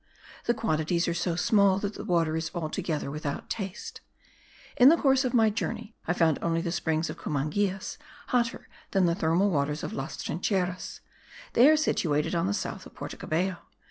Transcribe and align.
The 0.45 0.55
quantities 0.55 1.07
are 1.07 1.13
so 1.13 1.35
small 1.35 1.77
that 1.77 1.93
the 1.93 2.03
water 2.03 2.35
is 2.35 2.49
altogether 2.55 3.11
without 3.11 3.51
taste. 3.51 4.01
In 4.77 4.89
the 4.89 4.97
course 4.97 5.23
of 5.23 5.35
my 5.35 5.51
journey 5.51 5.93
I 6.07 6.13
found 6.13 6.39
only 6.41 6.59
the 6.59 6.71
springs 6.71 7.07
of 7.11 7.19
Cumangillas 7.19 7.99
hotter 8.29 8.67
than 8.93 9.05
the 9.05 9.13
thermal 9.13 9.51
waters 9.51 9.83
of 9.83 9.93
Las 9.93 10.17
Trincheras: 10.17 11.01
they 11.53 11.69
are 11.69 11.77
situated 11.77 12.33
on 12.33 12.47
the 12.47 12.53
south 12.55 12.87
of 12.87 12.95
Porto 12.95 13.15
Cabello. 13.15 13.57